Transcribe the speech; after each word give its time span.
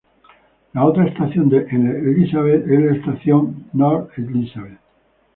La 0.73 0.83
otra 0.83 1.05
estación 1.05 1.53
en 1.53 1.87
Elizabeth 2.07 2.63
es 2.67 2.79
la 2.81 2.95
estación 2.95 3.65
North 3.73 4.09
Elizabeth. 4.17 4.79